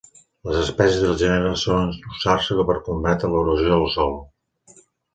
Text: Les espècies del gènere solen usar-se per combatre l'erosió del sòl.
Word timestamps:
Les 0.51 0.55
espècies 0.61 1.03
del 1.03 1.13
gènere 1.25 1.51
solen 1.65 1.93
usar-se 2.15 2.59
per 2.73 2.79
combatre 2.91 3.33
l'erosió 3.37 3.73
del 3.79 3.89
sòl. 4.01 4.21